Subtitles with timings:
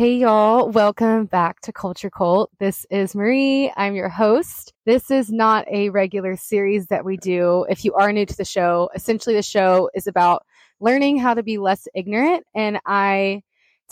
[0.00, 0.70] Hey, y'all.
[0.70, 2.50] Welcome back to Culture Cult.
[2.58, 3.70] This is Marie.
[3.76, 4.72] I'm your host.
[4.86, 7.66] This is not a regular series that we do.
[7.68, 10.46] If you are new to the show, essentially the show is about
[10.80, 12.46] learning how to be less ignorant.
[12.54, 13.42] And I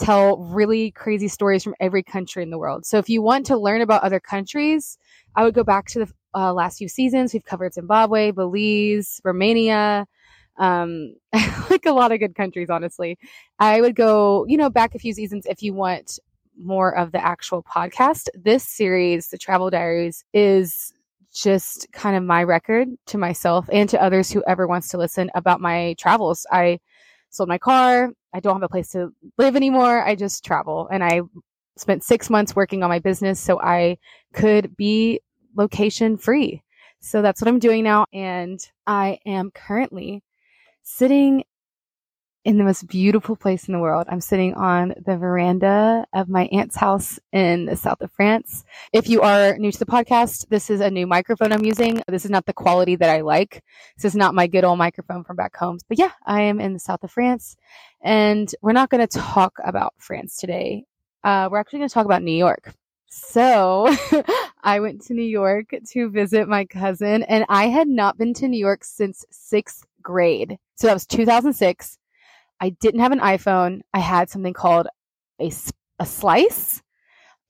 [0.00, 2.86] tell really crazy stories from every country in the world.
[2.86, 4.96] So if you want to learn about other countries,
[5.36, 7.34] I would go back to the uh, last few seasons.
[7.34, 10.06] We've covered Zimbabwe, Belize, Romania,
[10.58, 11.14] um,
[11.70, 13.18] like a lot of good countries, honestly.
[13.58, 16.18] I would go, you know, back a few seasons if you want
[16.60, 18.28] more of the actual podcast.
[18.34, 20.92] This series, The Travel Diaries, is
[21.32, 25.30] just kind of my record to myself and to others who ever wants to listen
[25.34, 26.46] about my travels.
[26.50, 26.80] I
[27.30, 28.10] sold my car.
[28.34, 30.04] I don't have a place to live anymore.
[30.04, 31.22] I just travel and I
[31.76, 33.98] spent six months working on my business so I
[34.32, 35.20] could be
[35.56, 36.62] location free.
[37.00, 38.06] So that's what I'm doing now.
[38.12, 40.22] And I am currently
[40.88, 41.44] sitting
[42.44, 44.06] in the most beautiful place in the world.
[44.08, 48.64] I'm sitting on the veranda of my aunt's house in the south of France.
[48.92, 52.02] If you are new to the podcast, this is a new microphone I'm using.
[52.08, 53.62] This is not the quality that I like.
[53.96, 55.78] This is not my good old microphone from back home.
[55.88, 57.56] But yeah, I am in the south of France
[58.00, 60.84] and we're not going to talk about France today.
[61.22, 62.72] Uh, we're actually going to talk about New York.
[63.10, 63.94] So
[64.62, 68.48] I went to New York to visit my cousin and I had not been to
[68.48, 70.56] New York since sixth grade.
[70.76, 71.98] So that was 2006.
[72.62, 73.82] I didn't have an iPhone.
[73.92, 74.88] I had something called
[75.38, 75.52] a,
[75.98, 76.82] a slice.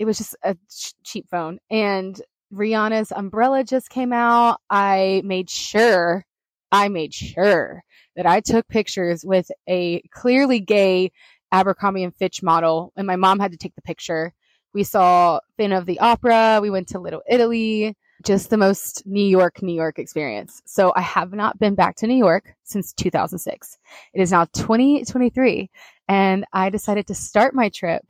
[0.01, 1.61] It was just a ch- cheap phone.
[1.71, 2.21] And
[2.53, 4.59] Rihanna's umbrella just came out.
[4.69, 6.25] I made sure,
[6.73, 7.85] I made sure
[8.17, 11.13] that I took pictures with a clearly gay
[11.53, 12.93] Abercrombie and Fitch model.
[12.97, 14.35] And my mom had to take the picture.
[14.75, 16.59] We saw Phantom of the Opera.
[16.61, 20.61] We went to Little Italy just the most New York, New York experience.
[20.67, 23.79] So I have not been back to New York since 2006.
[24.15, 25.71] It is now 2023
[26.09, 28.05] and I decided to start my trip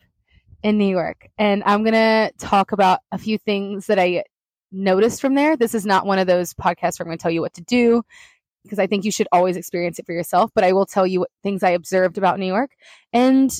[0.62, 4.24] in New York and I'm going to talk about a few things that I
[4.72, 5.56] noticed from there.
[5.56, 7.62] This is not one of those podcasts where I'm going to tell you what to
[7.62, 8.02] do
[8.62, 11.20] because I think you should always experience it for yourself, but I will tell you
[11.20, 12.70] what things I observed about New York
[13.12, 13.50] and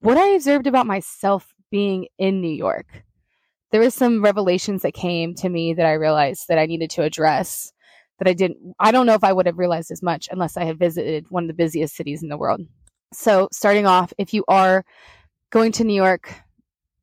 [0.00, 3.04] what I observed about myself being in New York
[3.74, 7.02] there was some revelations that came to me that I realized that I needed to
[7.02, 7.72] address
[8.20, 10.62] that I didn't I don't know if I would have realized as much unless I
[10.62, 12.60] had visited one of the busiest cities in the world.
[13.12, 14.84] So, starting off, if you are
[15.50, 16.32] going to New York,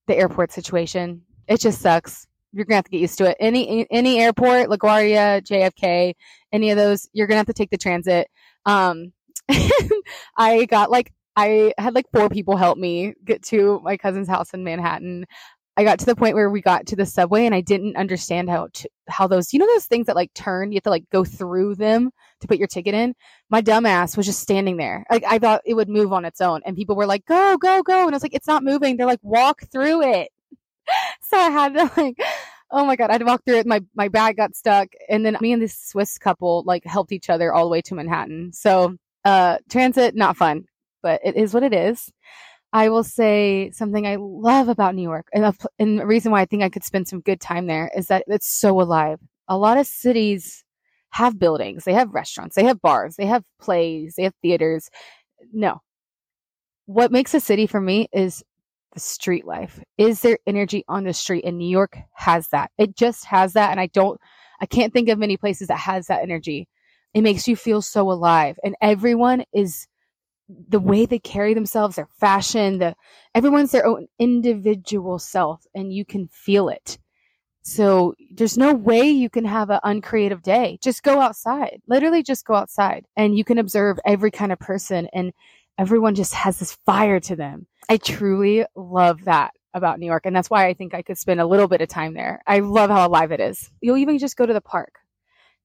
[0.07, 2.25] the airport situation, it just sucks.
[2.53, 3.37] You're gonna have to get used to it.
[3.41, 6.13] Any any airport, LaGuardia, JFK,
[6.53, 8.29] any of those, you're gonna have to take the transit.
[8.65, 9.11] Um,
[10.37, 14.53] I got like I had like four people help me get to my cousin's house
[14.53, 15.25] in Manhattan.
[15.81, 18.51] I got to the point where we got to the subway and I didn't understand
[18.51, 18.67] how
[19.07, 21.73] how those you know those things that like turn you have to like go through
[21.73, 22.11] them
[22.41, 23.15] to put your ticket in.
[23.49, 25.03] My dumbass was just standing there.
[25.09, 27.81] Like I thought it would move on its own, and people were like, "Go, go,
[27.81, 30.29] go!" And I was like, "It's not moving." They're like, "Walk through it."
[31.21, 32.17] so I had to like,
[32.69, 33.65] oh my god, I had to walk through it.
[33.65, 37.29] My my bag got stuck, and then me and this Swiss couple like helped each
[37.29, 38.53] other all the way to Manhattan.
[38.53, 40.65] So uh, transit not fun,
[41.01, 42.11] but it is what it is.
[42.73, 46.41] I will say something I love about New York, and a, and the reason why
[46.41, 49.19] I think I could spend some good time there is that it's so alive.
[49.47, 50.63] A lot of cities
[51.09, 54.89] have buildings, they have restaurants, they have bars, they have plays, they have theaters.
[55.51, 55.81] No,
[56.85, 58.43] what makes a city for me is
[58.93, 59.81] the street life.
[59.97, 61.45] Is there energy on the street?
[61.45, 62.71] And New York has that.
[62.77, 64.19] It just has that, and I don't,
[64.61, 66.67] I can't think of many places that has that energy.
[67.13, 69.87] It makes you feel so alive, and everyone is
[70.69, 72.95] the way they carry themselves, their fashion, the
[73.34, 76.97] everyone's their own individual self and you can feel it.
[77.63, 80.79] So there's no way you can have an uncreative day.
[80.81, 81.81] Just go outside.
[81.88, 85.31] Literally just go outside and you can observe every kind of person and
[85.78, 87.67] everyone just has this fire to them.
[87.88, 91.40] I truly love that about New York and that's why I think I could spend
[91.40, 92.41] a little bit of time there.
[92.47, 93.69] I love how alive it is.
[93.79, 94.95] You'll even just go to the park.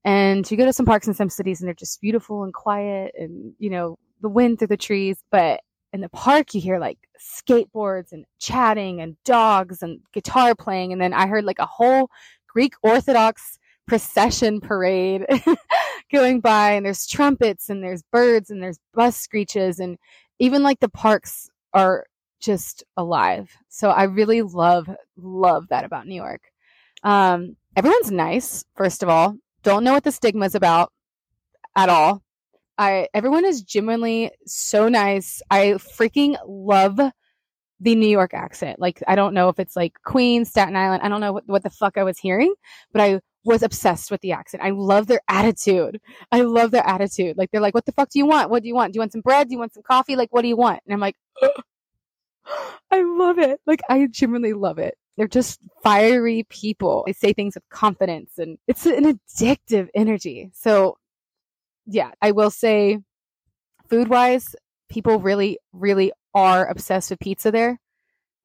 [0.05, 3.13] And you go to some parks in some cities and they're just beautiful and quiet
[3.19, 5.61] and, you know, the wind through the trees, but
[5.93, 11.01] in the park you hear like skateboards and chatting and dogs and guitar playing and
[11.01, 12.11] then I heard like a whole
[12.49, 15.25] Greek Orthodox procession parade
[16.13, 19.97] going by and there's trumpets and there's birds and there's bus screeches and
[20.41, 22.05] even like the parks are
[22.41, 23.57] just alive.
[23.69, 26.43] So I really love love that about New York.
[27.05, 29.37] Um, everyone's nice, first of all.
[29.63, 30.93] Don't know what the stigma is about
[31.77, 32.23] at all.
[32.79, 35.43] I everyone is genuinely so nice.
[35.51, 37.01] I freaking love
[37.81, 38.81] the New York accent.
[38.81, 41.03] Like I don't know if it's like Queens, Staten Island.
[41.03, 42.55] I don't know what, what the fuck I was hearing,
[42.93, 44.63] but I was obsessed with the accent.
[44.63, 46.01] I love their attitude.
[46.33, 47.37] I love their attitude.
[47.39, 48.51] Like they're like, "What the fuck do you want?
[48.51, 48.93] What do you want?
[48.93, 49.49] Do you want some bread?
[49.49, 50.17] Do you want some coffee?
[50.17, 51.17] Like what do you want?" And I'm like,
[52.91, 53.61] I love it.
[53.67, 54.97] Like I genuinely love it.
[55.17, 57.05] They're just fiery people.
[57.07, 60.51] They say things with confidence and it's an addictive energy.
[60.53, 60.99] So
[61.87, 62.99] yeah, I will say
[63.89, 64.55] food wise,
[64.89, 67.79] people really, really are obsessed with pizza there.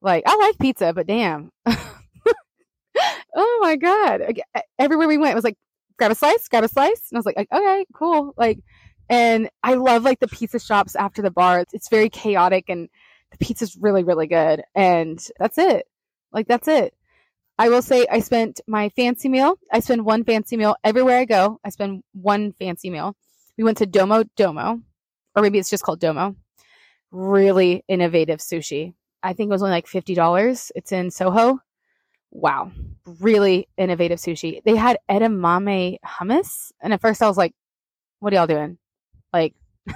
[0.00, 1.50] Like, I like pizza, but damn.
[3.34, 4.22] oh my God.
[4.78, 5.58] Everywhere we went, it was like,
[5.98, 7.08] grab a slice, grab a slice.
[7.10, 8.34] And I was like, okay, cool.
[8.36, 8.58] Like,
[9.08, 11.60] and I love like the pizza shops after the bar.
[11.60, 12.88] It's, it's very chaotic and
[13.30, 14.62] the pizza's really, really good.
[14.74, 15.86] And that's it.
[16.32, 16.94] Like, that's it.
[17.58, 19.58] I will say I spent my fancy meal.
[19.70, 21.60] I spend one fancy meal everywhere I go.
[21.64, 23.14] I spend one fancy meal.
[23.58, 24.80] We went to Domo Domo,
[25.34, 26.36] or maybe it's just called Domo.
[27.10, 28.94] Really innovative sushi.
[29.22, 30.70] I think it was only like $50.
[30.74, 31.60] It's in Soho.
[32.30, 32.72] Wow.
[33.20, 34.62] Really innovative sushi.
[34.64, 36.72] They had edamame hummus.
[36.80, 37.54] And at first I was like,
[38.20, 38.78] what are y'all doing?
[39.32, 39.54] Like,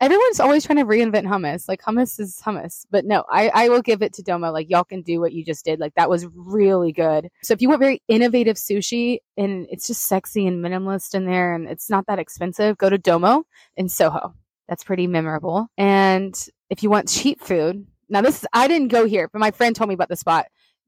[0.00, 1.68] everyone's always trying to reinvent hummus.
[1.68, 2.86] Like hummus is hummus.
[2.90, 4.50] But no, I, I will give it to Domo.
[4.52, 5.80] Like y'all can do what you just did.
[5.80, 7.28] Like that was really good.
[7.42, 11.54] So if you want very innovative sushi and it's just sexy and minimalist in there
[11.54, 13.44] and it's not that expensive, go to Domo
[13.76, 14.34] in Soho.
[14.68, 15.68] That's pretty memorable.
[15.78, 16.38] And
[16.70, 19.74] if you want cheap food, now this is, I didn't go here, but my friend
[19.74, 20.46] told me about the spot.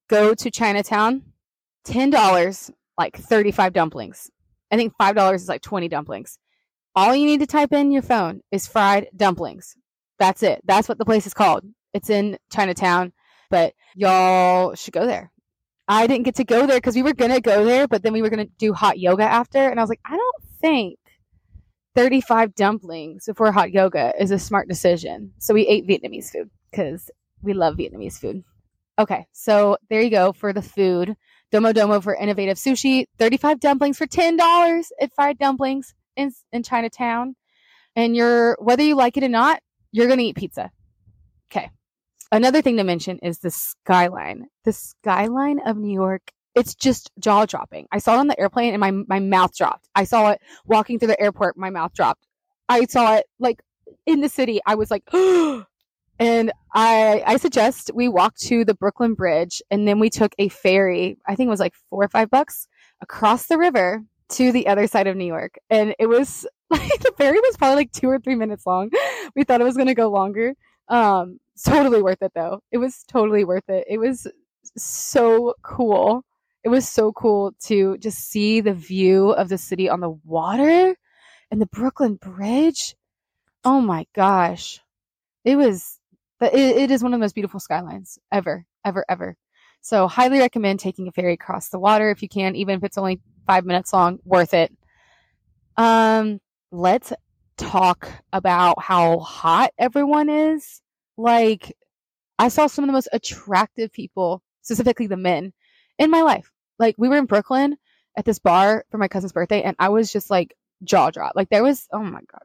[0.08, 1.22] Go to Chinatown,
[1.86, 4.30] $10, like 35 dumplings.
[4.70, 6.38] I think $5 is like 20 dumplings.
[6.94, 9.76] All you need to type in your phone is fried dumplings.
[10.18, 10.60] That's it.
[10.64, 11.64] That's what the place is called.
[11.94, 13.12] It's in Chinatown,
[13.48, 15.30] but y'all should go there.
[15.88, 18.12] I didn't get to go there because we were going to go there, but then
[18.12, 19.58] we were going to do hot yoga after.
[19.58, 20.98] And I was like, I don't think
[21.96, 25.32] 35 dumplings before hot yoga is a smart decision.
[25.38, 27.10] So we ate Vietnamese food because
[27.42, 28.44] we love Vietnamese food.
[28.98, 31.16] Okay, so there you go for the food.
[31.50, 33.06] Domo Domo for innovative sushi.
[33.18, 37.36] 35 dumplings for $10 at Fried Dumplings in, in Chinatown.
[37.96, 39.60] And you're, whether you like it or not,
[39.92, 40.70] you're going to eat pizza.
[41.50, 41.70] Okay.
[42.30, 44.46] Another thing to mention is the skyline.
[44.64, 47.86] The skyline of New York it's just jaw dropping.
[47.92, 49.88] I saw it on the airplane and my, my mouth dropped.
[49.94, 52.26] I saw it walking through the airport, my mouth dropped.
[52.68, 53.60] I saw it like
[54.06, 54.60] in the city.
[54.66, 59.98] I was like, and I, I suggest we walk to the Brooklyn Bridge and then
[59.98, 61.18] we took a ferry.
[61.26, 62.66] I think it was like four or five bucks
[63.00, 65.58] across the river to the other side of New York.
[65.68, 68.90] And it was like the ferry was probably like two or three minutes long.
[69.34, 70.54] We thought it was to go longer.
[70.88, 72.62] Um, totally worth it though.
[72.72, 73.84] It was totally worth it.
[73.88, 74.26] It was
[74.76, 76.24] so cool
[76.62, 80.94] it was so cool to just see the view of the city on the water
[81.50, 82.94] and the Brooklyn Bridge.
[83.64, 84.80] Oh my gosh.
[85.44, 85.98] It was,
[86.40, 89.36] it, it is one of the most beautiful skylines ever, ever, ever.
[89.80, 92.98] So highly recommend taking a ferry across the water if you can, even if it's
[92.98, 94.72] only five minutes long, worth it.
[95.76, 96.40] Um,
[96.72, 97.12] let's
[97.56, 100.80] talk about how hot everyone is.
[101.16, 101.76] Like,
[102.38, 105.52] I saw some of the most attractive people, specifically the men,
[105.98, 106.50] in my life.
[106.78, 107.76] Like we were in Brooklyn
[108.16, 110.54] at this bar for my cousin's birthday and I was just like
[110.84, 111.34] jaw drop.
[111.36, 112.42] Like there was oh my god.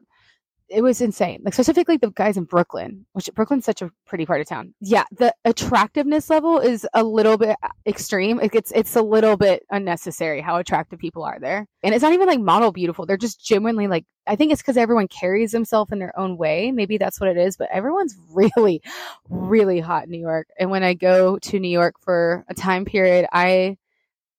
[0.68, 1.42] It was insane.
[1.44, 4.74] Like specifically the guys in Brooklyn, which Brooklyn's such a pretty part of town.
[4.80, 8.40] Yeah, the attractiveness level is a little bit extreme.
[8.40, 11.66] It gets it's a little bit unnecessary how attractive people are there.
[11.82, 13.06] And it's not even like model beautiful.
[13.06, 16.72] They're just genuinely like I think it's because everyone carries themselves in their own way.
[16.72, 18.82] Maybe that's what it is, but everyone's really,
[19.28, 20.48] really hot in New York.
[20.58, 23.76] And when I go to New York for a time period, I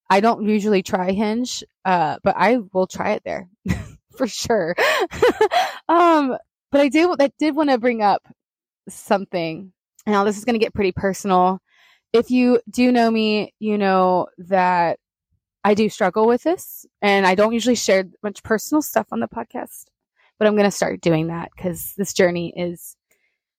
[0.09, 3.49] I don't usually try Hinge, uh, but I will try it there
[4.17, 4.75] for sure.
[5.89, 6.37] um,
[6.71, 8.21] but I did, I did want to bring up
[8.89, 9.71] something.
[10.05, 11.59] Now, this is going to get pretty personal.
[12.13, 14.99] If you do know me, you know that
[15.63, 19.27] I do struggle with this, and I don't usually share much personal stuff on the
[19.27, 19.85] podcast,
[20.39, 22.95] but I'm going to start doing that because this journey is,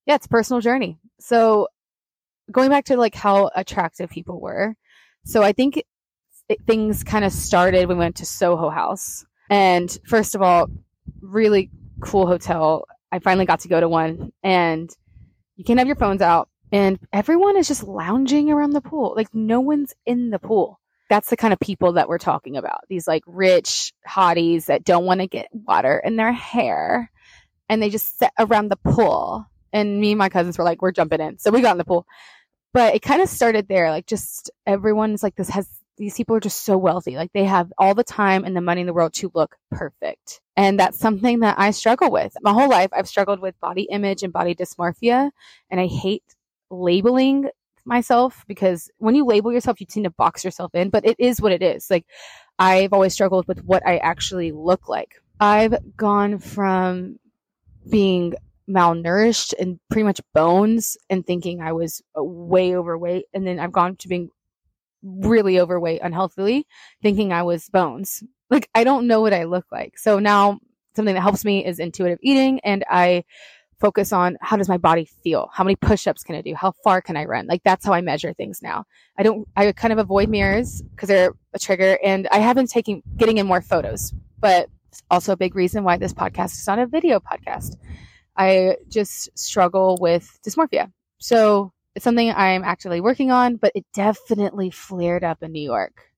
[0.06, 0.98] yeah, it's a personal journey.
[1.20, 1.68] So,
[2.50, 4.74] going back to like how attractive people were.
[5.26, 5.82] So, I think
[6.48, 7.88] it, things kind of started.
[7.88, 9.26] When we went to Soho House.
[9.50, 10.68] And first of all,
[11.20, 11.70] really
[12.00, 12.86] cool hotel.
[13.10, 14.90] I finally got to go to one and
[15.56, 19.14] you can't have your phones out and everyone is just lounging around the pool.
[19.16, 20.80] Like no one's in the pool.
[21.08, 22.80] That's the kind of people that we're talking about.
[22.88, 27.10] These like rich hotties that don't want to get water in their hair
[27.68, 29.46] and they just sit around the pool.
[29.72, 31.38] And me and my cousins were like, we're jumping in.
[31.38, 32.06] So we got in the pool.
[32.74, 33.90] But it kind of started there.
[33.90, 37.16] Like just everyone's like this has these people are just so wealthy.
[37.16, 40.40] Like they have all the time and the money in the world to look perfect.
[40.56, 42.34] And that's something that I struggle with.
[42.40, 45.30] My whole life, I've struggled with body image and body dysmorphia.
[45.70, 46.24] And I hate
[46.70, 47.50] labeling
[47.84, 51.40] myself because when you label yourself, you tend to box yourself in, but it is
[51.40, 51.90] what it is.
[51.90, 52.06] Like
[52.58, 55.16] I've always struggled with what I actually look like.
[55.40, 57.18] I've gone from
[57.88, 58.34] being
[58.68, 63.24] malnourished and pretty much bones and thinking I was way overweight.
[63.32, 64.30] And then I've gone to being
[65.02, 66.66] really overweight unhealthily,
[67.02, 68.22] thinking I was bones.
[68.50, 69.98] Like I don't know what I look like.
[69.98, 70.58] So now
[70.96, 73.24] something that helps me is intuitive eating and I
[73.80, 75.48] focus on how does my body feel?
[75.52, 76.54] How many push-ups can I do?
[76.54, 77.46] How far can I run?
[77.46, 78.84] Like that's how I measure things now.
[79.16, 82.66] I don't I kind of avoid mirrors because they're a trigger and I have been
[82.66, 84.12] taking getting in more photos.
[84.40, 84.68] But
[85.10, 87.76] also a big reason why this podcast is not a video podcast.
[88.36, 90.90] I just struggle with dysmorphia.
[91.18, 96.12] So it's something I'm actually working on, but it definitely flared up in New York.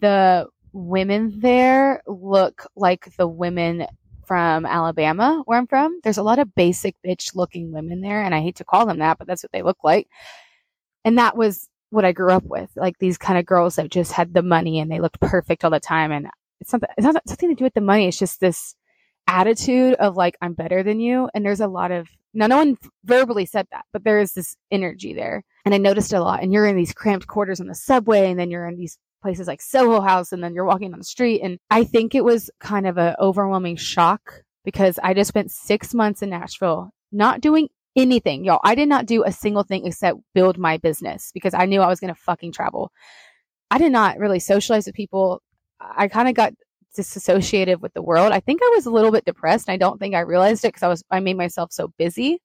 [0.00, 3.86] The women there look like the women
[4.26, 6.00] from Alabama, where I'm from.
[6.04, 8.98] There's a lot of basic bitch looking women there, and I hate to call them
[8.98, 10.06] that, but that's what they look like.
[11.02, 14.12] And that was what I grew up with, like these kind of girls that just
[14.12, 16.12] had the money and they looked perfect all the time.
[16.12, 16.28] And
[16.60, 18.06] it's something, it's not something to do with the money.
[18.06, 18.74] It's just this
[19.26, 21.28] attitude of like, I'm better than you.
[21.34, 24.56] And there's a lot of, now no one verbally said that, but there is this
[24.70, 25.44] energy there.
[25.64, 26.42] And I noticed a lot.
[26.42, 29.46] And you're in these cramped quarters on the subway, and then you're in these places
[29.46, 31.40] like Soho House and then you're walking on the street.
[31.42, 35.94] And I think it was kind of an overwhelming shock because I just spent six
[35.94, 38.60] months in Nashville not doing anything, y'all.
[38.64, 41.88] I did not do a single thing except build my business because I knew I
[41.88, 42.90] was going to fucking travel.
[43.70, 45.40] I did not really socialize with people.
[45.80, 46.52] I kind of got
[46.94, 48.32] disassociated with the world.
[48.32, 49.68] I think I was a little bit depressed.
[49.68, 52.40] I don't think I realized it because I was I made myself so busy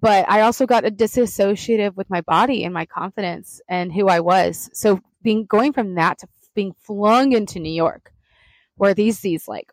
[0.00, 4.70] but I also got disassociated with my body and my confidence and who I was.
[4.72, 8.12] So being going from that to being flung into New York,
[8.76, 9.70] where these these like,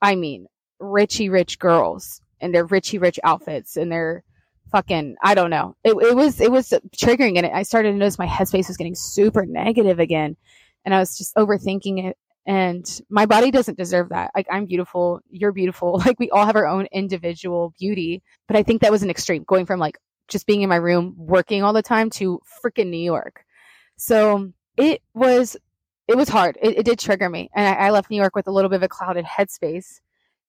[0.00, 0.46] I mean,
[0.80, 4.24] richy rich girls and their richy rich outfits and their
[4.72, 5.76] fucking I don't know.
[5.84, 8.94] It it was it was triggering and I started to notice my headspace was getting
[8.94, 10.36] super negative again,
[10.84, 12.16] and I was just overthinking it
[12.46, 14.30] and my body doesn't deserve that.
[14.34, 15.20] Like i'm beautiful.
[15.30, 16.00] You're beautiful.
[16.06, 18.22] Like we all have our own individual beauty.
[18.48, 21.14] But i think that was an extreme going from like just being in my room
[21.16, 23.44] working all the time to freaking new york.
[23.96, 25.56] So it was
[26.08, 26.58] it was hard.
[26.60, 27.50] It, it did trigger me.
[27.54, 30.00] And I, I left new york with a little bit of a clouded headspace.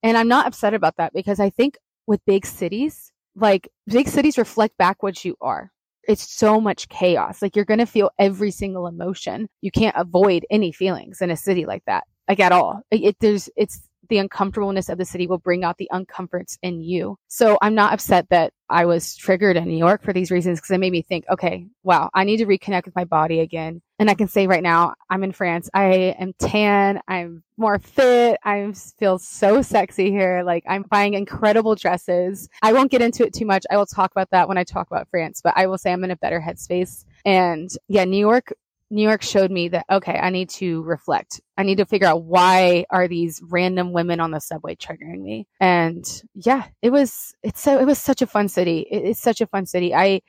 [0.04, 4.38] And i'm not upset about that because i think with big cities like big cities
[4.38, 5.72] reflect back what you are
[6.08, 7.42] it's so much chaos.
[7.42, 9.48] Like you're going to feel every single emotion.
[9.62, 12.82] You can't avoid any feelings in a city like that, like at all.
[12.92, 16.82] It, it, there's, it's the uncomfortableness of the city will bring out the uncomforts in
[16.82, 17.18] you.
[17.28, 20.72] So I'm not upset that I was triggered in New York for these reasons because
[20.72, 23.82] it made me think, okay, wow, I need to reconnect with my body again.
[24.00, 25.70] And I can say right now, I'm in France.
[25.74, 27.02] I am tan.
[27.08, 28.40] I'm more fit.
[28.44, 30.42] I feel so sexy here.
[30.44, 32.50] Like I'm buying incredible dresses.
[32.62, 33.66] I won't get into it too much.
[33.70, 36.04] I will talk about that when I talk about France, but I will say I'm
[36.04, 37.06] in a better headspace.
[37.26, 38.54] And yeah, New York
[38.92, 41.40] New York showed me that okay, I need to reflect.
[41.58, 45.48] I need to figure out why are these random women on the subway triggering me.
[45.62, 46.06] And
[46.36, 48.86] yeah, it was it's so it was such a fun city.
[48.92, 49.96] It, it's such a fun city.
[49.96, 50.22] I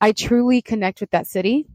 [0.00, 1.66] I truly connect with that city.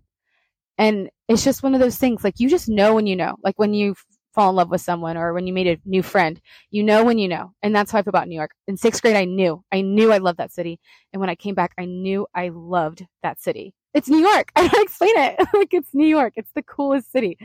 [0.78, 3.38] And it's just one of those things like you just know when you know.
[3.42, 3.96] Like when you
[4.34, 7.20] fall in love with someone or when you meet a new friend, you know when
[7.20, 7.54] you know.
[7.62, 8.52] And that's how I feel about New York.
[8.68, 9.64] In 6th grade I knew.
[9.72, 10.80] I knew I loved that city.
[11.14, 14.52] And when I came back, I knew I loved that city it's New York.
[14.56, 15.40] I don't explain it.
[15.54, 16.34] like it's New York.
[16.36, 17.38] It's the coolest city.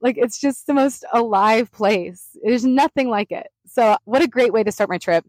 [0.00, 2.36] Like it's just the most alive place.
[2.42, 3.46] There's nothing like it.
[3.66, 5.24] So what a great way to start my trip.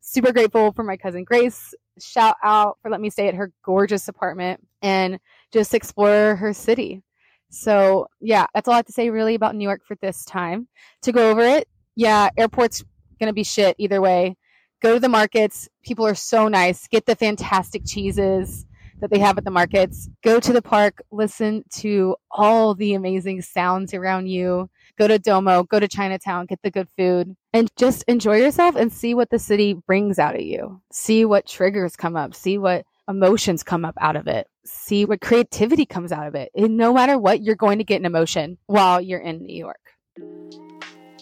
[0.00, 1.74] Super grateful for my cousin Grace.
[1.98, 5.18] Shout out for letting me stay at her gorgeous apartment and
[5.52, 7.02] just explore her city.
[7.50, 10.68] So yeah, that's all I have to say really about New York for this time.
[11.02, 12.84] To go over it, yeah, airport's
[13.20, 14.36] gonna be shit either way.
[14.82, 15.68] Go to the markets.
[15.84, 16.88] People are so nice.
[16.88, 18.66] Get the fantastic cheeses
[19.00, 20.08] that they have at the markets.
[20.22, 24.70] Go to the park, listen to all the amazing sounds around you.
[24.96, 28.92] Go to Domo, go to Chinatown, get the good food, and just enjoy yourself and
[28.92, 30.80] see what the city brings out of you.
[30.92, 35.20] See what triggers come up, see what emotions come up out of it, see what
[35.20, 36.50] creativity comes out of it.
[36.54, 39.80] And no matter what, you're going to get an emotion while you're in New York.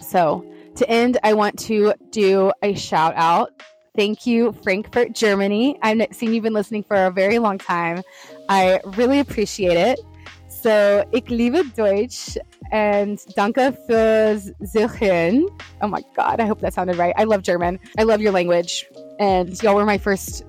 [0.03, 0.45] So,
[0.77, 3.53] to end, I want to do a shout out
[3.95, 5.79] Thank you, Frankfurt, Germany.
[5.83, 8.03] I've seen you've been listening for a very long time.
[8.49, 10.01] I really appreciate it.
[10.49, 12.39] So, ich liebe Deutsch
[12.71, 15.45] and danke fürs Zuhören.
[15.83, 17.15] Oh my God, I hope that sounded right.
[17.19, 17.79] I love German.
[17.99, 18.87] I love your language.
[19.19, 20.45] And y'all were my first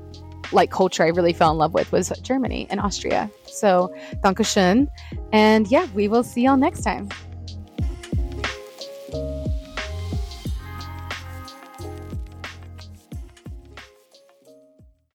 [0.53, 3.29] like culture I really fell in love with was Germany and Austria.
[3.47, 4.88] So, danke schön.
[5.33, 7.09] And yeah, we will see y'all next time.